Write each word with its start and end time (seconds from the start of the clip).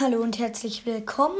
Hallo 0.00 0.22
und 0.22 0.38
herzlich 0.38 0.86
willkommen 0.86 1.36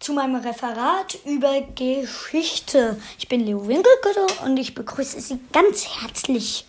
zu 0.00 0.14
meinem 0.14 0.36
Referat 0.36 1.18
über 1.26 1.60
Geschichte. 1.74 2.98
Ich 3.18 3.28
bin 3.28 3.44
Leo 3.44 3.68
Winkelkötter 3.68 4.46
und 4.46 4.56
ich 4.56 4.74
begrüße 4.74 5.20
Sie 5.20 5.38
ganz 5.52 5.86
herzlich. 6.00 6.64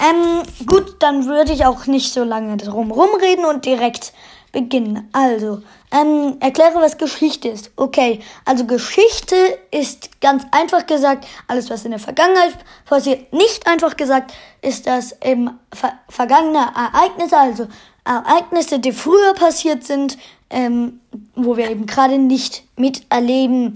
Ähm, 0.00 0.42
gut, 0.64 0.96
dann 1.00 1.26
würde 1.26 1.52
ich 1.52 1.66
auch 1.66 1.84
nicht 1.84 2.14
so 2.14 2.24
lange 2.24 2.56
drum 2.56 2.92
rumreden 2.92 3.44
und 3.44 3.66
direkt 3.66 4.14
beginnen. 4.52 5.06
Also, 5.12 5.60
ähm, 5.92 6.38
erkläre, 6.40 6.76
was 6.76 6.96
Geschichte 6.96 7.48
ist. 7.48 7.70
Okay, 7.76 8.20
also 8.46 8.64
Geschichte 8.64 9.36
ist 9.70 10.18
ganz 10.22 10.46
einfach 10.50 10.86
gesagt, 10.86 11.26
alles, 11.46 11.68
was 11.68 11.84
in 11.84 11.90
der 11.90 12.00
Vergangenheit 12.00 12.54
passiert. 12.86 13.30
Nicht 13.34 13.66
einfach 13.66 13.98
gesagt 13.98 14.32
ist 14.62 14.86
das 14.86 15.12
im 15.22 15.58
ver 15.74 15.92
vergangene 16.08 16.72
Ereignisse, 16.74 17.36
also 17.36 17.68
Ereignisse, 18.04 18.80
die 18.80 18.92
früher 18.92 19.34
passiert 19.34 19.84
sind, 19.84 20.18
ähm, 20.50 21.00
wo 21.34 21.56
wir 21.56 21.70
eben 21.70 21.86
gerade 21.86 22.18
nicht 22.18 22.64
miterleben. 22.76 23.74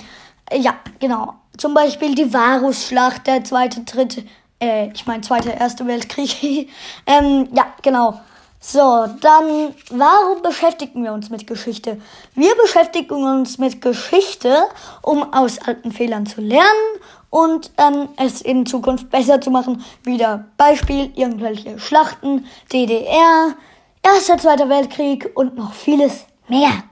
Ja, 0.52 0.74
genau. 0.98 1.34
Zum 1.56 1.74
Beispiel 1.74 2.14
die 2.14 2.32
Varusschlacht, 2.32 3.26
der 3.26 3.44
zweite, 3.44 3.80
dritte, 3.80 4.24
äh, 4.60 4.90
ich 4.92 5.06
meine 5.06 5.22
zweite, 5.22 5.50
erste 5.50 5.86
Weltkrieg. 5.86 6.68
ähm, 7.06 7.48
ja, 7.52 7.66
genau. 7.82 8.20
So, 8.60 9.06
dann, 9.20 9.74
warum 9.90 10.42
beschäftigen 10.42 11.04
wir 11.04 11.12
uns 11.12 11.30
mit 11.30 11.46
Geschichte? 11.46 12.00
Wir 12.34 12.54
beschäftigen 12.60 13.14
uns 13.14 13.58
mit 13.58 13.80
Geschichte, 13.80 14.64
um 15.02 15.32
aus 15.32 15.60
alten 15.60 15.92
Fehlern 15.92 16.26
zu 16.26 16.40
lernen 16.40 16.98
und 17.30 17.70
ähm, 17.78 18.08
es 18.16 18.40
in 18.40 18.66
Zukunft 18.66 19.10
besser 19.10 19.40
zu 19.40 19.52
machen. 19.52 19.84
Wieder 20.02 20.46
Beispiel, 20.56 21.12
irgendwelche 21.14 21.78
Schlachten, 21.78 22.46
DDR, 22.72 23.54
Erster, 24.02 24.38
Zweiter 24.38 24.68
Weltkrieg 24.68 25.30
und 25.34 25.56
noch 25.56 25.72
vieles 25.72 26.24
mehr. 26.48 26.82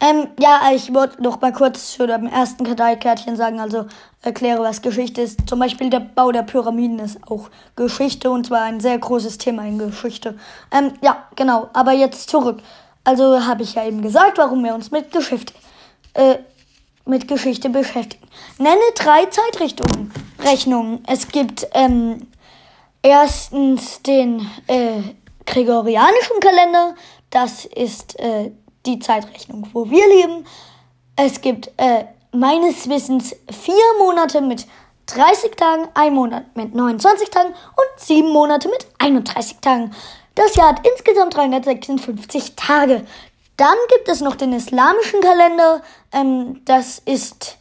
Ähm, 0.00 0.28
ja, 0.38 0.70
ich 0.72 0.94
wollte 0.94 1.20
noch 1.22 1.40
mal 1.40 1.52
kurz 1.52 1.94
zu 1.94 2.06
dem 2.06 2.26
ersten 2.26 2.64
Karteikärtchen 2.64 3.34
sagen, 3.36 3.58
also 3.58 3.86
erkläre, 4.22 4.62
was 4.62 4.80
Geschichte 4.80 5.22
ist. 5.22 5.48
Zum 5.48 5.58
Beispiel 5.58 5.90
der 5.90 6.00
Bau 6.00 6.30
der 6.30 6.44
Pyramiden 6.44 7.00
ist 7.00 7.18
auch 7.28 7.50
Geschichte 7.74 8.30
und 8.30 8.46
zwar 8.46 8.62
ein 8.62 8.78
sehr 8.78 8.96
großes 8.98 9.38
Thema 9.38 9.64
in 9.64 9.78
Geschichte. 9.78 10.38
Ähm, 10.70 10.92
ja, 11.02 11.24
genau, 11.34 11.68
aber 11.72 11.92
jetzt 11.92 12.30
zurück. 12.30 12.60
Also 13.02 13.44
habe 13.44 13.62
ich 13.64 13.74
ja 13.74 13.86
eben 13.86 14.02
gesagt, 14.02 14.38
warum 14.38 14.62
wir 14.62 14.74
uns 14.74 14.92
mit 14.92 15.10
Geschichte, 15.10 15.52
äh, 16.14 16.36
mit 17.04 17.26
Geschichte 17.26 17.68
beschäftigen. 17.68 18.28
Nenne 18.58 18.78
drei 18.94 19.24
Zeitrichtungen, 19.26 20.12
Rechnungen. 20.40 21.02
Es 21.08 21.26
gibt 21.26 21.66
ähm, 21.72 22.28
erstens 23.02 24.02
den 24.02 24.48
äh, 24.68 25.00
gregorianischen 25.46 26.38
Kalender, 26.40 26.94
das 27.30 27.64
ist 27.64 28.18
äh, 28.18 28.50
die 28.86 28.98
Zeitrechnung, 28.98 29.68
wo 29.72 29.90
wir 29.90 30.06
leben. 30.06 30.46
Es 31.16 31.40
gibt 31.40 31.70
äh, 31.76 32.04
meines 32.32 32.88
Wissens 32.88 33.34
vier 33.50 33.74
Monate 33.98 34.40
mit 34.40 34.66
30 35.06 35.56
Tagen, 35.56 35.88
ein 35.94 36.14
Monat 36.14 36.56
mit 36.56 36.74
29 36.74 37.30
Tagen 37.30 37.48
und 37.48 38.00
sieben 38.00 38.30
Monate 38.32 38.68
mit 38.68 38.86
31 38.98 39.58
Tagen. 39.60 39.90
Das 40.34 40.54
Jahr 40.54 40.68
hat 40.68 40.86
insgesamt 40.86 41.34
356 41.34 42.54
Tage. 42.54 43.04
Dann 43.56 43.76
gibt 43.88 44.08
es 44.08 44.20
noch 44.20 44.36
den 44.36 44.52
islamischen 44.52 45.20
Kalender. 45.20 45.82
Ähm, 46.12 46.60
das 46.64 47.00
ist 47.00 47.58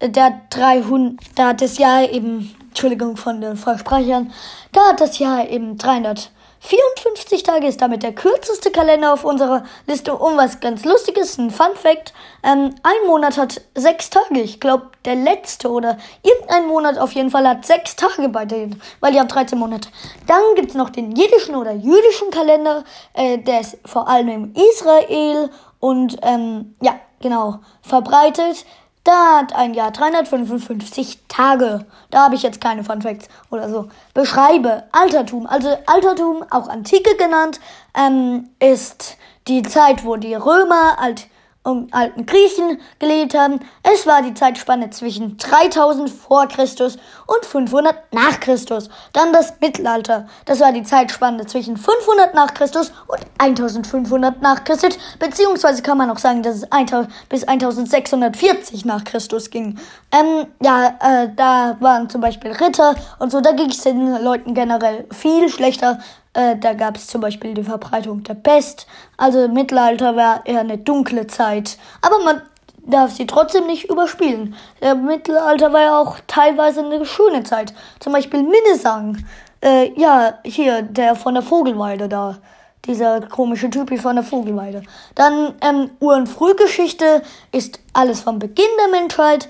der 0.00 0.40
300, 0.50 1.16
da 1.34 1.48
hat 1.48 1.60
das 1.60 1.78
Jahr 1.78 2.08
eben, 2.10 2.54
Entschuldigung 2.68 3.16
von 3.16 3.40
den 3.40 3.56
Versprechern, 3.56 4.32
da 4.72 4.88
hat 4.88 5.00
das 5.00 5.18
Jahr 5.18 5.48
eben 5.48 5.78
300 5.78 6.30
54 6.64 7.42
Tage 7.42 7.66
ist 7.66 7.82
damit 7.82 8.02
der 8.02 8.14
kürzeste 8.14 8.70
Kalender 8.70 9.12
auf 9.12 9.24
unserer 9.24 9.64
Liste. 9.86 10.16
Und 10.16 10.38
was 10.38 10.60
ganz 10.60 10.84
Lustiges, 10.86 11.36
ein 11.36 11.50
Fun 11.50 11.74
Fact, 11.74 12.14
ähm, 12.42 12.74
ein 12.82 13.06
Monat 13.06 13.36
hat 13.36 13.60
sechs 13.74 14.08
Tage. 14.08 14.40
Ich 14.40 14.60
glaube, 14.60 14.86
der 15.04 15.14
letzte 15.14 15.70
oder 15.70 15.98
irgendein 16.22 16.66
Monat 16.66 16.96
auf 16.96 17.12
jeden 17.12 17.30
Fall 17.30 17.46
hat 17.46 17.66
sechs 17.66 17.96
Tage 17.96 18.30
bei 18.30 18.46
denen, 18.46 18.80
weil 19.00 19.12
die 19.12 19.20
haben 19.20 19.28
13 19.28 19.58
Monate. 19.58 19.90
Dann 20.26 20.42
gibt's 20.56 20.74
noch 20.74 20.88
den 20.88 21.14
jiddischen 21.14 21.54
oder 21.54 21.72
jüdischen 21.72 22.30
Kalender, 22.30 22.84
äh, 23.12 23.36
der 23.36 23.60
ist 23.60 23.76
vor 23.84 24.08
allem 24.08 24.28
in 24.28 24.54
Israel 24.54 25.50
und 25.80 26.16
ähm, 26.22 26.76
ja, 26.80 26.94
genau, 27.20 27.58
verbreitet. 27.82 28.64
Da 29.04 29.38
hat 29.38 29.54
ein 29.54 29.74
Jahr 29.74 29.90
355 29.90 31.24
Tage. 31.28 31.84
Da 32.10 32.24
habe 32.24 32.34
ich 32.36 32.42
jetzt 32.42 32.62
keine 32.62 32.84
Fun 32.84 33.02
Facts 33.02 33.28
oder 33.50 33.68
so. 33.68 33.88
Beschreibe 34.14 34.84
Altertum. 34.92 35.46
Also 35.46 35.76
Altertum, 35.84 36.42
auch 36.50 36.68
Antike 36.68 37.14
genannt, 37.16 37.60
ähm, 37.94 38.48
ist 38.60 39.18
die 39.46 39.62
Zeit, 39.62 40.06
wo 40.06 40.16
die 40.16 40.34
Römer, 40.34 40.98
alt, 40.98 41.26
und 41.64 41.92
alten 41.94 42.26
Griechen 42.26 42.78
gelebt 42.98 43.34
haben. 43.34 43.58
Es 43.82 44.06
war 44.06 44.22
die 44.22 44.34
Zeitspanne 44.34 44.90
zwischen 44.90 45.38
3000 45.38 46.10
vor 46.10 46.46
Christus 46.46 46.98
und 47.26 47.44
500 47.44 48.12
nach 48.12 48.38
Christus. 48.38 48.88
Dann 49.12 49.32
das 49.32 49.54
Mittelalter. 49.60 50.26
Das 50.44 50.60
war 50.60 50.72
die 50.72 50.82
Zeitspanne 50.82 51.46
zwischen 51.46 51.76
500 51.76 52.34
nach 52.34 52.52
Christus 52.52 52.92
und 53.08 53.20
1500 53.38 54.42
nach 54.42 54.62
Christus. 54.64 54.98
Beziehungsweise 55.18 55.82
kann 55.82 55.98
man 55.98 56.10
auch 56.10 56.18
sagen, 56.18 56.42
dass 56.42 56.56
es 56.56 56.70
1000 56.70 57.12
bis 57.28 57.44
1640 57.44 58.84
nach 58.84 59.02
Christus 59.04 59.48
ging. 59.48 59.78
Ähm, 60.12 60.46
ja, 60.62 60.98
äh, 61.00 61.30
da 61.34 61.76
waren 61.80 62.10
zum 62.10 62.20
Beispiel 62.20 62.52
Ritter 62.52 62.94
und 63.18 63.32
so. 63.32 63.40
Da 63.40 63.52
ging 63.52 63.70
es 63.70 63.80
den 63.80 64.22
Leuten 64.22 64.52
generell 64.54 65.06
viel 65.10 65.48
schlechter 65.48 65.98
äh, 66.34 66.56
da 66.56 66.74
gab 66.74 66.96
es 66.96 67.06
zum 67.06 67.20
Beispiel 67.20 67.54
die 67.54 67.62
Verbreitung 67.62 68.22
der 68.24 68.34
Pest. 68.34 68.86
Also 69.16 69.48
Mittelalter 69.48 70.16
war 70.16 70.44
eher 70.44 70.60
eine 70.60 70.78
dunkle 70.78 71.26
Zeit. 71.26 71.78
Aber 72.02 72.18
man 72.24 72.42
darf 72.86 73.12
sie 73.12 73.26
trotzdem 73.26 73.66
nicht 73.66 73.88
überspielen. 73.88 74.54
Im 74.80 75.06
Mittelalter 75.06 75.72
war 75.72 75.80
ja 75.80 76.00
auch 76.00 76.16
teilweise 76.26 76.84
eine 76.84 77.06
schöne 77.06 77.44
Zeit. 77.44 77.72
Zum 78.00 78.12
Beispiel 78.12 78.42
Minnesang. 78.42 79.24
Äh, 79.62 79.92
ja, 79.98 80.38
hier, 80.44 80.82
der 80.82 81.14
von 81.14 81.34
der 81.34 81.42
Vogelweide 81.42 82.08
da. 82.08 82.38
Dieser 82.84 83.22
komische 83.22 83.70
Typ 83.70 83.98
von 83.98 84.16
der 84.16 84.24
Vogelweide. 84.24 84.82
Dann 85.14 85.54
ähm, 85.62 85.90
Ur- 86.00 86.16
und 86.16 86.28
Frühgeschichte 86.28 87.22
ist 87.50 87.80
alles 87.94 88.20
vom 88.20 88.38
Beginn 88.38 88.66
der 88.78 89.00
Menschheit 89.00 89.48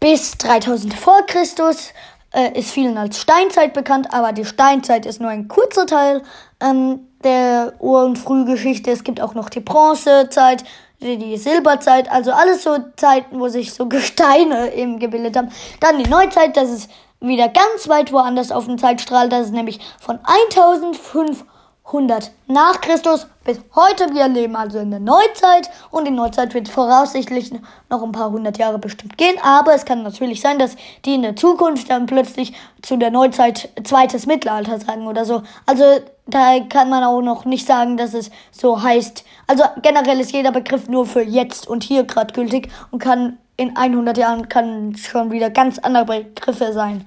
bis 0.00 0.38
3000 0.38 0.94
vor 0.94 1.26
Christus 1.26 1.92
äh, 2.32 2.58
ist 2.58 2.70
vielen 2.70 2.98
als 2.98 3.18
Steinzeit 3.18 3.72
bekannt, 3.72 4.12
aber 4.12 4.32
die 4.32 4.44
Steinzeit 4.44 5.06
ist 5.06 5.20
nur 5.20 5.30
ein 5.30 5.48
kurzer 5.48 5.86
Teil 5.86 6.22
ähm, 6.60 7.00
der 7.24 7.74
Ur- 7.80 8.04
und 8.04 8.18
Frühgeschichte. 8.18 8.90
Es 8.90 9.04
gibt 9.04 9.20
auch 9.20 9.34
noch 9.34 9.48
die 9.48 9.60
Bronzezeit, 9.60 10.64
die, 11.00 11.36
Silberzeit, 11.36 12.10
also 12.10 12.32
alles 12.32 12.62
so 12.64 12.76
Zeiten, 12.96 13.38
wo 13.40 13.48
sich 13.48 13.72
so 13.72 13.86
Gesteine 13.88 14.74
eben 14.74 14.98
gebildet 14.98 15.36
haben. 15.36 15.50
Dann 15.80 16.02
die 16.02 16.10
Neuzeit, 16.10 16.56
das 16.56 16.70
ist 16.70 16.90
wieder 17.20 17.48
ganz 17.48 17.88
weit 17.88 18.12
woanders 18.12 18.52
auf 18.52 18.66
dem 18.66 18.78
Zeitstrahl, 18.78 19.28
das 19.28 19.46
ist 19.46 19.52
nämlich 19.52 19.80
von 19.98 20.18
1500 20.22 21.46
100 21.88 22.30
nach 22.46 22.82
Christus 22.82 23.26
bis 23.44 23.58
heute 23.74 24.14
wir 24.14 24.28
leben 24.28 24.56
also 24.56 24.78
in 24.78 24.90
der 24.90 25.00
Neuzeit 25.00 25.70
und 25.90 26.04
die 26.04 26.10
Neuzeit 26.10 26.52
wird 26.52 26.68
voraussichtlich 26.68 27.50
noch 27.88 28.02
ein 28.02 28.12
paar 28.12 28.30
hundert 28.30 28.58
Jahre 28.58 28.78
bestimmt 28.78 29.16
gehen, 29.16 29.36
aber 29.42 29.74
es 29.74 29.86
kann 29.86 30.02
natürlich 30.02 30.42
sein, 30.42 30.58
dass 30.58 30.76
die 31.06 31.14
in 31.14 31.22
der 31.22 31.34
Zukunft 31.34 31.90
dann 31.90 32.04
plötzlich 32.04 32.52
zu 32.82 32.98
der 32.98 33.10
Neuzeit 33.10 33.70
zweites 33.84 34.26
Mittelalter 34.26 34.78
sagen 34.78 35.06
oder 35.06 35.24
so. 35.24 35.42
Also 35.64 35.84
da 36.26 36.60
kann 36.68 36.90
man 36.90 37.04
auch 37.04 37.22
noch 37.22 37.46
nicht 37.46 37.66
sagen, 37.66 37.96
dass 37.96 38.12
es 38.12 38.30
so 38.50 38.82
heißt. 38.82 39.24
Also 39.46 39.64
generell 39.80 40.20
ist 40.20 40.32
jeder 40.32 40.52
Begriff 40.52 40.88
nur 40.88 41.06
für 41.06 41.22
jetzt 41.22 41.66
und 41.66 41.82
hier 41.82 42.04
gerade 42.04 42.34
gültig 42.34 42.68
und 42.90 42.98
kann 42.98 43.38
in 43.56 43.78
100 43.78 44.18
Jahren 44.18 44.50
kann 44.50 44.94
schon 44.96 45.30
wieder 45.30 45.48
ganz 45.48 45.78
andere 45.78 46.04
Begriffe 46.04 46.74
sein. 46.74 47.06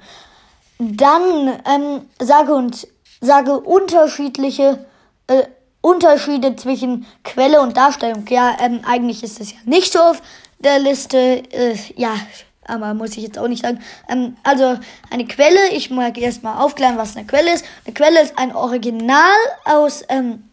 Dann 0.80 1.60
ähm, 1.72 2.10
sage 2.20 2.56
und 2.56 2.88
sage 3.22 3.60
unterschiedliche 3.60 4.86
äh, 5.28 5.44
Unterschiede 5.82 6.56
zwischen 6.56 7.06
Quelle 7.24 7.62
und 7.62 7.78
Darstellung. 7.78 8.26
Ja, 8.30 8.58
ähm, 8.60 8.82
eigentlich 8.86 9.24
ist 9.24 9.40
es 9.40 9.52
ja 9.52 9.58
nicht 9.66 9.92
so 9.92 10.00
auf 10.00 10.22
der 10.60 10.80
Liste. 10.80 11.18
Äh, 11.18 11.76
ja, 11.96 12.16
aber 12.66 12.94
muss 12.94 13.18
ich 13.18 13.24
jetzt 13.24 13.40
auch 13.40 13.48
nicht 13.48 13.64
sagen. 13.64 13.82
Ähm, 14.10 14.38
also 14.44 14.78
eine 15.10 15.26
Quelle, 15.26 15.70
ich 15.72 15.90
mag 15.90 16.18
erstmal 16.18 16.58
aufklären, 16.58 16.98
was 16.98 17.16
eine 17.16 17.26
Quelle 17.26 17.54
ist. 17.54 17.66
Eine 17.86 17.94
Quelle 17.94 18.22
ist 18.22 18.38
ein 18.38 18.56
Original 18.56 19.38
aus 19.66 20.04
ähm, 20.10 20.44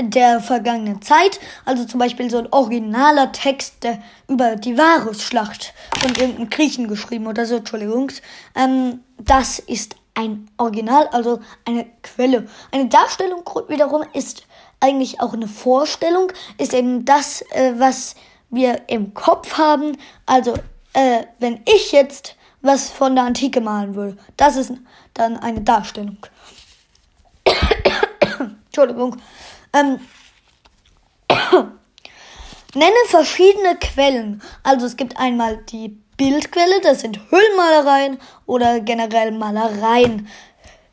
der 0.00 0.40
vergangenen 0.40 1.02
Zeit. 1.02 1.40
Also 1.64 1.84
zum 1.84 1.98
Beispiel 1.98 2.30
so 2.30 2.38
ein 2.38 2.48
originaler 2.52 3.32
Text 3.32 3.82
der, 3.82 3.98
über 4.28 4.56
die 4.56 4.78
Varusschlacht 4.78 5.74
von 5.98 6.14
irgendeinem 6.14 6.50
Griechen 6.50 6.88
geschrieben 6.88 7.26
oder 7.26 7.46
so, 7.46 7.56
Entschuldigung. 7.56 8.12
Ähm, 8.54 9.00
das 9.18 9.58
ist 9.58 9.96
ein 10.14 10.50
Original, 10.58 11.08
also 11.08 11.40
eine 11.64 11.86
Quelle. 12.02 12.48
Eine 12.70 12.88
Darstellung 12.88 13.44
wiederum 13.68 14.04
ist 14.12 14.44
eigentlich 14.80 15.20
auch 15.20 15.32
eine 15.32 15.48
Vorstellung, 15.48 16.32
ist 16.58 16.74
eben 16.74 17.04
das, 17.04 17.42
äh, 17.50 17.74
was 17.78 18.14
wir 18.50 18.88
im 18.88 19.14
Kopf 19.14 19.56
haben. 19.56 19.96
Also, 20.26 20.54
äh, 20.92 21.24
wenn 21.38 21.62
ich 21.66 21.92
jetzt 21.92 22.36
was 22.60 22.90
von 22.90 23.14
der 23.14 23.24
Antike 23.24 23.60
malen 23.60 23.94
würde, 23.94 24.16
das 24.36 24.56
ist 24.56 24.72
dann 25.14 25.36
eine 25.38 25.60
Darstellung. 25.62 26.18
Entschuldigung. 28.66 29.16
Ähm, 29.72 30.00
Nenne 32.74 32.94
verschiedene 33.08 33.76
Quellen. 33.78 34.42
Also 34.62 34.86
es 34.86 34.96
gibt 34.96 35.18
einmal 35.18 35.58
die 35.58 36.00
Bildquelle, 36.22 36.80
das 36.82 37.00
sind 37.00 37.18
Höhlenmalereien 37.30 38.16
oder 38.46 38.78
generell 38.78 39.32
Malereien. 39.32 40.28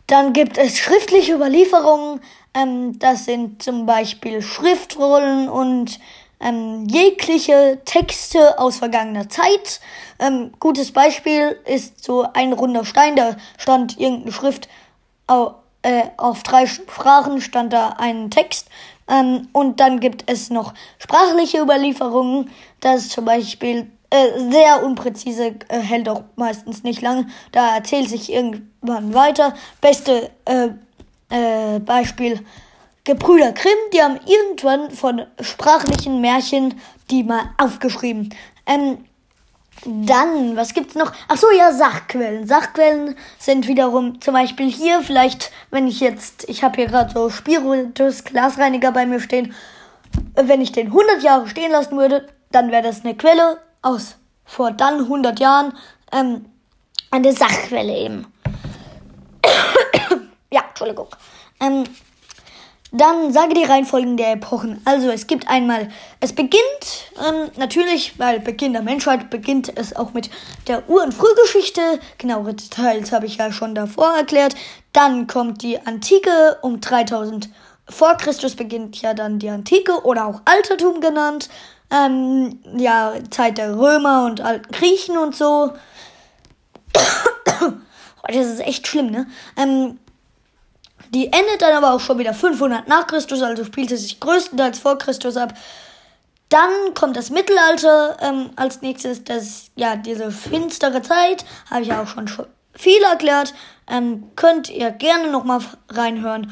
Dann 0.08 0.34
gibt 0.34 0.58
es 0.58 0.80
schriftliche 0.80 1.36
Überlieferungen, 1.36 2.20
ähm, 2.56 2.98
das 2.98 3.26
sind 3.26 3.62
zum 3.62 3.86
Beispiel 3.86 4.42
Schriftrollen 4.42 5.48
und 5.48 6.00
ähm, 6.40 6.88
jegliche 6.88 7.78
Texte 7.86 8.58
aus 8.58 8.78
vergangener 8.78 9.30
Zeit. 9.30 9.82
Ähm, 10.18 10.52
gutes 10.60 10.94
Beispiel 10.94 11.60
ist 11.66 12.04
so 12.04 12.26
ein 12.34 12.52
runder 12.52 12.84
Stein, 12.84 13.16
da 13.16 13.36
stand 13.60 14.00
irgendeine 14.00 14.32
Schrift 14.32 14.68
auf, 15.28 15.54
äh, 15.84 16.06
auf 16.18 16.42
drei 16.42 16.66
Sprachen 16.66 17.40
stand 17.40 17.72
da 17.72 17.90
ein 18.00 18.32
Text. 18.32 18.68
Ähm, 19.08 19.48
und 19.52 19.80
dann 19.80 20.00
gibt 20.00 20.24
es 20.26 20.50
noch 20.50 20.74
sprachliche 20.98 21.60
Überlieferungen, 21.60 22.50
das 22.80 23.02
ist 23.02 23.12
zum 23.12 23.26
Beispiel 23.26 23.92
äh, 24.10 24.52
sehr 24.52 24.84
unpräzise, 24.84 25.56
äh, 25.68 25.80
hält 25.80 26.10
auch 26.10 26.24
meistens 26.36 26.84
nicht 26.84 27.02
lang. 27.02 27.30
Da 27.52 27.76
erzählt 27.76 28.10
sich 28.10 28.32
irgendwann 28.32 29.14
weiter. 29.14 29.54
Beste 29.82 30.32
äh, 30.46 30.70
äh, 31.30 31.80
Beispiel 31.80 32.44
Gebrüder 33.04 33.52
Grimm, 33.54 33.72
die 33.94 34.02
haben 34.02 34.20
irgendwann 34.26 34.92
von 34.92 35.26
sprachlichen 35.42 36.22
Märchen 36.22 36.80
die 37.10 37.24
mal 37.24 37.50
aufgeschrieben. 37.58 38.30
Ähm, 38.66 39.00
dann, 39.86 40.56
was 40.58 40.74
gibt's 40.74 40.96
noch? 40.96 41.12
Ach 41.28 41.38
so, 41.38 41.48
ja, 41.52 41.72
Sachquellen. 41.72 42.46
Sachquellen 42.46 43.16
sind 43.38 43.68
wiederum 43.68 44.20
zum 44.22 44.34
Beispiel 44.34 44.70
hier 44.70 45.02
vielleicht, 45.02 45.52
wenn 45.72 45.88
ich 45.88 46.02
jetzt, 46.02 46.48
ich 46.50 46.64
habe 46.64 46.76
hier 46.76 46.88
gerade 46.88 47.14
so 47.14 47.30
Spiritus 47.30 48.26
Glasreiniger 48.26 48.92
bei 48.92 49.06
mir 49.06 49.22
stehen, 49.22 49.56
wenn 50.36 50.62
ich 50.62 50.72
den 50.72 50.88
100 50.88 51.24
Jahre 51.24 51.48
stehen 51.48 51.72
lassen 51.72 51.98
würde, 51.98 52.28
dann 52.52 52.72
wäre 52.72 52.84
das 52.84 53.06
eine 53.06 53.16
Quelle 53.16 53.60
aus 53.82 54.16
vor 54.46 54.72
dann 54.72 55.02
100 55.02 55.40
Jahren, 55.40 55.74
ähm, 56.12 56.46
eine 57.12 57.34
Sachquelle 57.34 57.96
eben. 57.96 58.32
ja, 60.52 60.62
Entschuldigung. 60.68 61.08
Ähm, 61.60 61.84
dann 62.92 63.32
sage 63.32 63.54
die 63.54 63.64
Reihenfolgen 63.64 64.18
der 64.18 64.32
Epochen. 64.34 64.82
Also 64.86 65.10
es 65.12 65.28
gibt 65.28 65.48
einmal, 65.48 65.90
es 66.20 66.34
beginnt 66.34 67.12
ähm, 67.24 67.52
natürlich, 67.58 68.18
weil 68.18 68.40
Beginn 68.40 68.74
der 68.74 68.82
Menschheit 68.82 69.30
beginnt 69.30 69.72
es 69.78 69.96
auch 69.96 70.14
mit 70.14 70.32
der 70.68 70.90
Ur- 70.90 71.04
und 71.04 71.14
Frühgeschichte. 71.14 72.00
Genauere 72.18 72.56
Details 72.56 73.12
habe 73.12 73.28
ich 73.28 73.38
ja 73.38 73.52
schon 73.52 73.76
davor 73.76 74.16
erklärt. 74.16 74.56
Dann 74.92 75.28
kommt 75.28 75.62
die 75.62 75.80
Antike 75.86 76.58
um 76.64 76.82
3000 76.82 77.50
vor 77.90 78.16
Christus 78.18 78.56
beginnt 78.56 79.02
ja 79.02 79.16
dann 79.16 79.40
die 79.40 79.50
Antike 79.50 80.04
oder 80.04 80.28
auch 80.28 80.42
Altertum 80.46 81.02
genannt. 81.02 81.50
Ähm, 81.92 82.60
ja, 82.78 83.14
Zeit 83.32 83.58
der 83.58 83.78
Römer 83.78 84.26
und 84.26 84.42
alten 84.42 84.72
Griechen 84.72 85.18
und 85.18 85.36
so. 85.36 85.74
das 88.28 88.48
ist 88.48 88.62
echt 88.62 88.88
schlimm, 88.88 89.12
ne? 89.12 89.28
Ähm, 89.58 90.00
die 91.10 91.28
endet 91.28 91.62
dann 91.62 91.74
aber 91.74 91.94
auch 91.94 92.00
schon 92.00 92.20
wieder 92.20 92.34
500 92.34 92.88
nach 92.88 93.08
Christus, 93.08 93.42
also 93.42 93.66
spielt 93.66 93.92
es 93.92 94.04
sich 94.04 94.20
größtenteils 94.20 94.78
vor 94.80 94.98
Christus 94.98 95.38
ab. 95.38 95.54
Dann 96.50 96.94
kommt 96.94 97.16
das 97.16 97.30
Mittelalter 97.30 98.18
ähm, 98.22 98.52
als 98.56 98.82
nächstes, 98.82 99.24
das 99.24 99.72
ja 99.76 99.96
diese 99.96 100.32
finstere 100.32 101.02
Zeit, 101.02 101.46
habe 101.70 101.82
ich 101.82 101.90
ja 101.90 102.02
auch 102.02 102.08
schon 102.08 102.30
viel 102.74 103.02
erklärt. 103.04 103.54
Ähm, 103.88 104.32
könnt 104.36 104.70
ihr 104.70 104.92
gerne 104.92 105.32
nochmal 105.32 105.62
reinhören. 105.90 106.52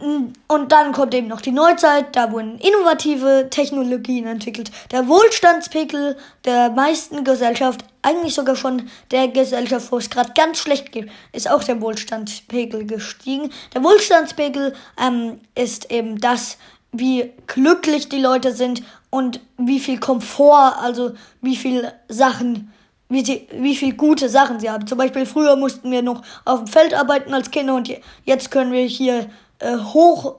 Und 0.00 0.70
dann 0.70 0.92
kommt 0.92 1.12
eben 1.14 1.26
noch 1.26 1.40
die 1.40 1.50
Neuzeit, 1.50 2.14
da 2.14 2.30
wurden 2.30 2.58
innovative 2.58 3.48
Technologien 3.50 4.26
entwickelt. 4.26 4.70
Der 4.92 5.08
Wohlstandspegel 5.08 6.16
der 6.44 6.70
meisten 6.70 7.24
Gesellschaft, 7.24 7.84
eigentlich 8.02 8.34
sogar 8.34 8.54
schon 8.54 8.88
der 9.10 9.26
Gesellschaft, 9.28 9.90
wo 9.90 9.98
es 9.98 10.08
gerade 10.08 10.32
ganz 10.34 10.58
schlecht 10.58 10.92
geht, 10.92 11.10
ist 11.32 11.50
auch 11.50 11.64
der 11.64 11.80
Wohlstandspegel 11.80 12.86
gestiegen. 12.86 13.50
Der 13.74 13.82
Wohlstandspegel 13.82 14.74
ähm, 15.04 15.40
ist 15.56 15.90
eben 15.90 16.20
das, 16.20 16.58
wie 16.92 17.32
glücklich 17.48 18.08
die 18.08 18.20
Leute 18.20 18.52
sind 18.52 18.82
und 19.10 19.40
wie 19.56 19.80
viel 19.80 19.98
Komfort, 19.98 20.76
also 20.80 21.12
wie 21.42 21.56
viel 21.56 21.92
Sachen, 22.08 22.72
wie, 23.08 23.24
sie, 23.24 23.48
wie 23.52 23.74
viel 23.74 23.94
gute 23.94 24.28
Sachen 24.28 24.60
sie 24.60 24.70
haben. 24.70 24.86
Zum 24.86 24.98
Beispiel 24.98 25.26
früher 25.26 25.56
mussten 25.56 25.90
wir 25.90 26.02
noch 26.02 26.22
auf 26.44 26.60
dem 26.60 26.68
Feld 26.68 26.94
arbeiten 26.94 27.34
als 27.34 27.50
Kinder 27.50 27.74
und 27.74 27.90
jetzt 28.24 28.50
können 28.50 28.72
wir 28.72 28.84
hier 28.84 29.28
äh, 29.58 29.76
hoch, 29.76 30.36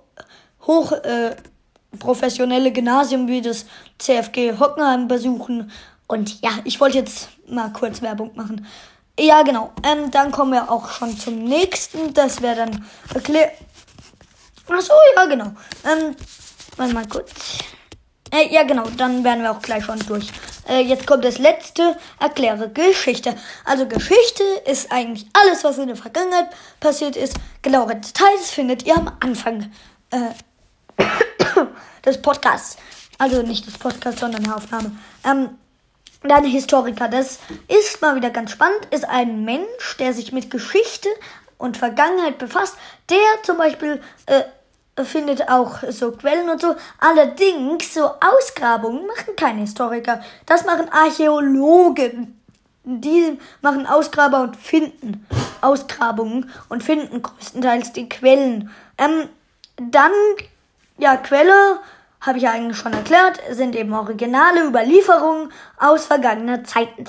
hoch 0.66 0.92
äh, 0.92 1.36
professionelle 1.98 2.72
Gymnasium 2.72 3.28
wie 3.28 3.42
das 3.42 3.66
CFG 3.98 4.58
Hockenheim 4.60 5.08
besuchen. 5.08 5.72
Und 6.08 6.42
ja, 6.42 6.52
ich 6.64 6.80
wollte 6.80 6.98
jetzt 6.98 7.30
mal 7.48 7.72
kurz 7.72 8.02
Werbung 8.02 8.32
machen. 8.36 8.66
Ja, 9.20 9.42
genau. 9.44 9.72
Ähm, 9.84 10.12
dann 10.12 10.32
kommen 10.32 10.54
wir 10.54 10.72
auch 10.72 10.90
schon 10.90 11.18
zum 11.18 11.44
nächsten. 11.44 12.14
Das 12.14 12.42
wäre 12.42 12.56
dann 12.56 12.86
erklärt. 13.14 13.52
Achso, 14.68 14.94
ja, 15.16 15.26
genau. 15.26 15.52
Ähm, 15.84 16.16
mal 16.94 17.08
kurz. 17.08 17.32
Äh, 18.32 18.54
ja, 18.54 18.64
genau, 18.64 18.84
dann 18.96 19.24
werden 19.24 19.44
wir 19.44 19.52
auch 19.52 19.62
gleich 19.62 19.84
schon 19.84 20.00
durch. 20.00 20.32
Äh, 20.70 20.82
jetzt 20.82 21.08
kommt 21.08 21.26
das 21.26 21.40
letzte, 21.40 21.98
erkläre 22.20 22.70
Geschichte. 22.70 23.36
Also 23.66 23.88
Geschichte 23.88 24.44
ist 24.66 24.92
eigentlich 24.92 25.26
alles, 25.34 25.64
was 25.64 25.78
in 25.80 25.88
der 25.88 25.96
Vergangenheit 25.96 26.50
passiert 26.80 27.16
ist. 27.16 27.36
Genauere 27.62 27.96
Details 27.96 28.52
findet 28.52 28.86
ihr 28.86 28.96
am 28.96 29.12
Anfang 29.20 29.72
äh, 30.12 31.04
des 32.06 32.22
Podcasts. 32.22 32.78
Also 33.18 33.42
nicht 33.42 33.66
des 33.66 33.78
Podcasts, 33.78 34.22
sondern 34.22 34.44
der 34.44 34.56
Aufnahme. 34.56 34.92
Ähm, 35.26 35.50
dann 36.22 36.44
Historiker. 36.46 37.08
Das 37.08 37.40
ist 37.68 38.02
mal 38.02 38.16
wieder 38.16 38.30
ganz 38.30 38.52
spannend. 38.52 38.88
Ist 38.92 39.06
ein 39.06 39.46
Mensch, 39.46 39.98
der 39.98 40.14
sich 40.14 40.32
mit 40.32 40.52
Geschichte 40.52 41.10
und 41.58 41.78
Vergangenheit 41.78 42.38
befasst, 42.38 42.76
der 43.10 43.18
zum 43.44 43.58
Beispiel 43.58 44.02
äh, 44.28 44.44
findet 45.06 45.50
auch 45.50 45.84
so 45.90 46.12
Quellen 46.12 46.50
und 46.50 46.62
so. 46.62 46.76
Allerdings, 47.00 47.94
so 47.94 48.06
Ausgrabungen 48.06 49.06
machen 49.08 49.36
keine 49.36 49.62
Historiker. 49.62 50.22
Das 50.46 50.66
machen 50.66 50.90
Archäologen. 50.92 52.36
Die 52.84 53.38
machen 53.62 53.86
Ausgraber 53.86 54.42
und 54.42 54.56
finden 54.56 55.28
Ausgrabungen 55.62 56.50
und 56.70 56.84
finden 56.84 57.22
größtenteils 57.22 57.94
die 57.94 58.10
Quellen. 58.10 58.72
Ähm, 58.98 59.30
dann, 59.78 60.12
ja, 60.98 61.18
Quelle, 61.18 61.80
habe 62.22 62.38
ich 62.38 62.44
ja 62.44 62.52
eigentlich 62.52 62.78
schon 62.78 62.94
erklärt, 62.94 63.40
sind 63.52 63.76
eben 63.76 63.94
originale 63.94 64.66
Überlieferungen 64.66 65.52
aus 65.78 66.06
vergangener 66.06 66.64
Zeiten. 66.64 67.06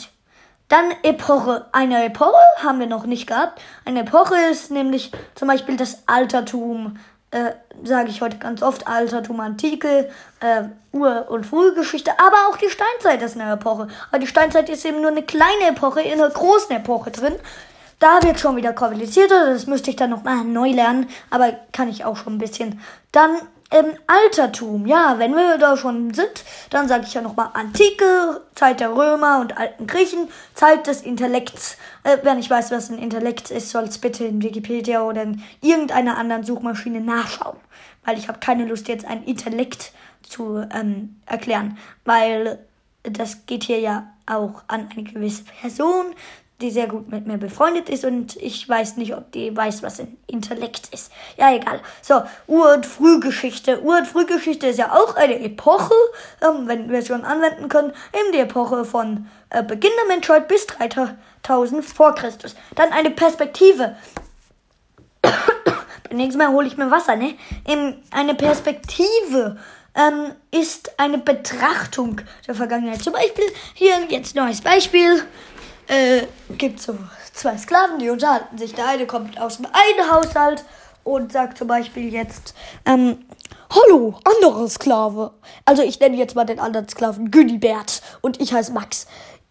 Dann 0.68 0.92
Epoche. 1.02 1.66
Eine 1.72 2.04
Epoche 2.04 2.38
haben 2.62 2.78
wir 2.78 2.86
noch 2.86 3.04
nicht 3.04 3.26
gehabt. 3.26 3.60
Eine 3.84 4.00
Epoche 4.02 4.36
ist 4.52 4.70
nämlich 4.70 5.10
zum 5.34 5.48
Beispiel 5.48 5.76
das 5.76 6.04
Altertum, 6.06 6.98
äh, 7.30 7.52
sage 7.84 8.10
ich 8.10 8.20
heute 8.20 8.38
ganz 8.38 8.62
oft, 8.62 8.86
Altertum, 8.86 9.40
Antike, 9.40 10.10
äh, 10.40 10.62
Ur- 10.92 11.30
und 11.30 11.46
Frühgeschichte, 11.46 12.12
aber 12.18 12.36
auch 12.48 12.56
die 12.56 12.70
Steinzeit 12.70 13.22
ist 13.22 13.38
eine 13.38 13.52
Epoche. 13.52 13.88
Aber 14.10 14.18
die 14.18 14.26
Steinzeit 14.26 14.68
ist 14.68 14.84
eben 14.84 15.00
nur 15.00 15.10
eine 15.10 15.22
kleine 15.22 15.68
Epoche 15.68 16.00
in 16.00 16.20
einer 16.20 16.30
großen 16.30 16.74
Epoche 16.74 17.10
drin. 17.10 17.34
Da 18.00 18.22
wird 18.22 18.40
schon 18.40 18.56
wieder 18.56 18.72
komplizierter, 18.72 19.46
das 19.52 19.66
müsste 19.66 19.90
ich 19.90 19.96
dann 19.96 20.10
nochmal 20.10 20.42
neu 20.44 20.70
lernen, 20.70 21.08
aber 21.28 21.52
kann 21.72 21.88
ich 21.88 22.04
auch 22.04 22.16
schon 22.16 22.34
ein 22.34 22.38
bisschen. 22.38 22.80
Dann 23.12 23.36
ähm, 23.70 23.96
Altertum, 24.06 24.86
ja, 24.86 25.18
wenn 25.18 25.32
wir 25.34 25.56
da 25.58 25.76
schon 25.76 26.12
sind, 26.12 26.44
dann 26.70 26.88
sage 26.88 27.04
ich 27.06 27.14
ja 27.14 27.22
nochmal 27.22 27.50
Antike, 27.52 28.40
Zeit 28.54 28.80
der 28.80 28.94
Römer 28.94 29.40
und 29.40 29.56
alten 29.56 29.86
Griechen, 29.86 30.28
Zeit 30.54 30.86
des 30.86 31.02
Intellekts. 31.02 31.76
Äh, 32.02 32.18
wer 32.22 32.34
nicht 32.34 32.50
weiß, 32.50 32.72
was 32.72 32.90
ein 32.90 32.98
Intellekt 32.98 33.50
ist, 33.50 33.70
soll 33.70 33.84
es 33.84 33.98
bitte 33.98 34.24
in 34.24 34.42
Wikipedia 34.42 35.02
oder 35.02 35.22
in 35.22 35.42
irgendeiner 35.60 36.18
anderen 36.18 36.44
Suchmaschine 36.44 37.00
nachschauen. 37.00 37.58
Weil 38.04 38.18
ich 38.18 38.28
habe 38.28 38.40
keine 38.40 38.66
Lust, 38.66 38.88
jetzt 38.88 39.04
ein 39.04 39.22
Intellekt 39.24 39.92
zu 40.22 40.66
ähm, 40.74 41.20
erklären. 41.26 41.78
Weil 42.04 42.58
das 43.04 43.46
geht 43.46 43.64
hier 43.64 43.78
ja 43.78 44.12
auch 44.26 44.62
an 44.66 44.88
eine 44.90 45.04
gewisse 45.04 45.44
Person, 45.44 46.06
die 46.60 46.70
sehr 46.70 46.86
gut 46.86 47.10
mit 47.10 47.26
mir 47.26 47.38
befreundet 47.38 47.88
ist 47.88 48.04
und 48.04 48.36
ich 48.36 48.68
weiß 48.68 48.96
nicht, 48.96 49.14
ob 49.14 49.32
die 49.32 49.56
weiß, 49.56 49.82
was 49.82 50.00
ein 50.00 50.16
Intellekt 50.26 50.88
ist. 50.92 51.10
Ja, 51.36 51.52
egal. 51.54 51.80
So, 52.02 52.22
Ur- 52.46 52.74
und 52.74 52.86
Frühgeschichte. 52.86 53.82
Ur- 53.82 53.98
und 53.98 54.06
Frühgeschichte 54.06 54.66
ist 54.68 54.78
ja 54.78 54.92
auch 54.92 55.16
eine 55.16 55.40
Epoche, 55.40 55.94
ähm, 56.42 56.66
wenn 56.66 56.90
wir 56.90 56.98
es 56.98 57.06
schon 57.06 57.24
anwenden 57.24 57.68
können, 57.68 57.92
eben 58.12 58.32
die 58.32 58.38
Epoche 58.38 58.84
von 58.84 59.26
äh, 59.50 59.62
Beginn 59.62 59.92
der 60.00 60.14
Menschheit 60.14 60.48
bis 60.48 60.66
3000 60.66 61.84
vor 61.84 62.14
Christus. 62.14 62.54
Dann 62.74 62.92
eine 62.92 63.10
Perspektive. 63.10 63.96
Beim 65.22 66.16
nächsten 66.16 66.38
Mal 66.38 66.48
hole 66.48 66.66
ich 66.66 66.76
mir 66.76 66.90
Wasser, 66.90 67.16
ne? 67.16 67.36
Ähm, 67.66 67.96
eine 68.10 68.34
Perspektive 68.34 69.56
ähm, 69.94 70.32
ist 70.50 70.98
eine 70.98 71.18
Betrachtung 71.18 72.20
der 72.46 72.54
Vergangenheit. 72.54 73.02
Zum 73.02 73.12
Beispiel 73.12 73.44
hier 73.74 74.06
jetzt 74.08 74.34
neues 74.34 74.60
Beispiel 74.60 75.24
äh, 75.90 76.26
gibt 76.56 76.80
so 76.80 76.96
zwei 77.32 77.58
Sklaven, 77.58 77.98
die 77.98 78.10
unterhalten 78.10 78.56
sich. 78.56 78.74
Der 78.74 78.86
eine 78.86 79.06
kommt 79.06 79.40
aus 79.40 79.56
dem 79.56 79.66
einen 79.66 80.10
Haushalt 80.10 80.64
und 81.04 81.32
sagt 81.32 81.58
zum 81.58 81.68
Beispiel 81.68 82.12
jetzt, 82.12 82.54
ähm, 82.86 83.24
Hallo, 83.72 84.18
anderer 84.24 84.68
Sklave. 84.68 85.32
Also 85.64 85.82
ich 85.82 86.00
nenne 86.00 86.16
jetzt 86.16 86.34
mal 86.34 86.44
den 86.44 86.58
anderen 86.58 86.88
Sklaven 86.88 87.30
Günibert 87.30 88.02
und 88.20 88.40
ich 88.40 88.52
heiße 88.52 88.72
Max. 88.72 89.06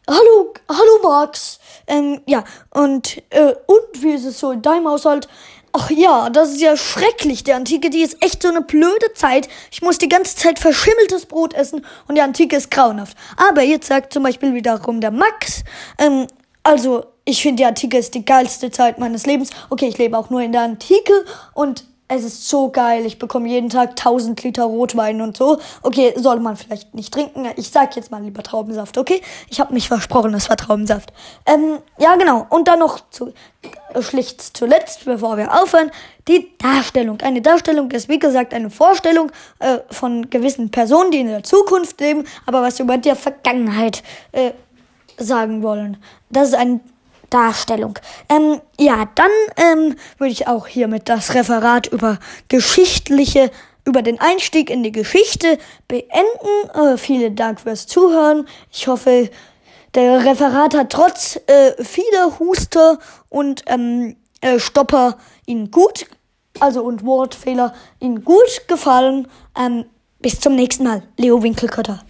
Hallo, 0.09 0.53
hallo 0.67 0.99
Max. 1.03 1.59
Ähm, 1.87 2.21
ja, 2.25 2.43
und, 2.71 3.21
äh, 3.29 3.53
und 3.67 4.03
wie 4.03 4.11
ist 4.11 4.25
es 4.25 4.39
so 4.39 4.51
in 4.51 4.61
deinem 4.61 4.89
Haushalt? 4.89 5.29
Ach 5.71 5.89
ja, 5.91 6.29
das 6.29 6.51
ist 6.51 6.61
ja 6.61 6.75
schrecklich. 6.75 7.43
Der 7.43 7.55
Antike, 7.55 7.89
die 7.89 8.01
ist 8.01 8.21
echt 8.23 8.41
so 8.41 8.49
eine 8.49 8.61
blöde 8.61 9.13
Zeit. 9.13 9.47
Ich 9.71 9.81
muss 9.81 9.97
die 9.97 10.09
ganze 10.09 10.35
Zeit 10.35 10.59
verschimmeltes 10.59 11.25
Brot 11.25 11.53
essen 11.53 11.85
und 12.07 12.15
die 12.15 12.21
Antike 12.21 12.55
ist 12.55 12.71
grauenhaft. 12.71 13.15
Aber 13.37 13.61
jetzt 13.61 13.87
sagt 13.87 14.13
zum 14.13 14.23
Beispiel 14.23 14.53
wiederum 14.53 15.01
der 15.01 15.11
Max, 15.11 15.63
ähm, 15.97 16.27
also 16.63 17.05
ich 17.25 17.41
finde 17.41 17.57
die 17.57 17.65
Antike 17.65 17.97
ist 17.97 18.15
die 18.15 18.25
geilste 18.25 18.71
Zeit 18.71 18.97
meines 18.97 19.25
Lebens. 19.25 19.51
Okay, 19.69 19.87
ich 19.87 19.97
lebe 19.97 20.17
auch 20.17 20.29
nur 20.29 20.41
in 20.41 20.51
der 20.51 20.61
Antike 20.61 21.13
und 21.53 21.85
es 22.11 22.23
ist 22.23 22.49
so 22.49 22.69
geil. 22.69 23.05
Ich 23.05 23.19
bekomme 23.19 23.47
jeden 23.47 23.69
Tag 23.69 23.89
1000 23.91 24.43
Liter 24.43 24.63
Rotwein 24.63 25.21
und 25.21 25.37
so. 25.37 25.59
Okay, 25.83 26.13
soll 26.17 26.39
man 26.39 26.57
vielleicht 26.57 26.95
nicht 26.95 27.13
trinken. 27.13 27.47
Ich 27.55 27.69
sag 27.69 27.95
jetzt 27.95 28.09
mal 28.09 28.21
lieber 28.21 28.41
Traubensaft, 28.41 28.97
okay? 28.97 29.21
Ich 29.47 29.59
habe 29.59 29.73
mich 29.73 29.87
versprochen, 29.87 30.33
es 30.33 30.49
war 30.49 30.57
Traubensaft. 30.57 31.13
Ähm, 31.45 31.77
ja, 31.99 32.15
genau. 32.15 32.47
Und 32.49 32.67
dann 32.67 32.79
noch 32.79 32.99
zu, 33.11 33.27
äh, 33.93 34.01
schlicht 34.01 34.41
zuletzt, 34.41 35.05
bevor 35.05 35.37
wir 35.37 35.53
aufhören, 35.61 35.91
die 36.27 36.51
Darstellung. 36.57 37.21
Eine 37.21 37.43
Darstellung 37.43 37.91
ist, 37.91 38.09
wie 38.09 38.19
gesagt, 38.19 38.55
eine 38.55 38.71
Vorstellung 38.71 39.31
äh, 39.59 39.77
von 39.91 40.31
gewissen 40.31 40.71
Personen, 40.71 41.11
die 41.11 41.19
in 41.19 41.27
der 41.27 41.43
Zukunft 41.43 42.01
leben, 42.01 42.25
aber 42.47 42.63
was 42.63 42.79
über 42.79 42.97
die 42.97 43.13
Vergangenheit 43.13 44.01
äh, 44.31 44.51
sagen 45.17 45.61
wollen. 45.61 45.97
Das 46.31 46.49
ist 46.49 46.55
ein 46.55 46.81
Darstellung. 47.29 47.97
Ähm, 48.29 48.61
ja, 48.79 49.09
dann 49.15 49.31
ähm, 49.57 49.95
würde 50.17 50.31
ich 50.31 50.47
auch 50.47 50.67
hiermit 50.67 51.09
das 51.09 51.33
Referat 51.33 51.87
über 51.87 52.19
geschichtliche, 52.47 53.51
über 53.85 54.01
den 54.01 54.19
Einstieg 54.19 54.69
in 54.69 54.83
die 54.83 54.91
Geschichte 54.91 55.57
beenden. 55.87 56.69
Äh, 56.73 56.97
vielen 56.97 57.35
Dank 57.35 57.61
fürs 57.61 57.87
Zuhören. 57.87 58.47
Ich 58.71 58.87
hoffe, 58.87 59.29
der 59.95 60.25
Referat 60.25 60.75
hat 60.75 60.91
trotz 60.91 61.39
äh, 61.47 61.83
vieler 61.83 62.39
Huster 62.39 62.99
und 63.29 63.63
ähm, 63.67 64.15
äh, 64.41 64.59
Stopper 64.59 65.17
Ihnen 65.45 65.71
gut, 65.71 66.05
also 66.59 66.83
und 66.83 67.03
Wortfehler 67.05 67.73
Ihnen 67.99 68.23
gut 68.23 68.67
gefallen. 68.67 69.27
Ähm, 69.57 69.85
bis 70.19 70.39
zum 70.39 70.55
nächsten 70.55 70.83
Mal. 70.83 71.03
Leo 71.17 71.41
Winkelkötter. 71.41 72.01